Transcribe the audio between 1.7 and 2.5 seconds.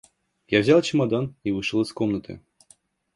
из комнаты.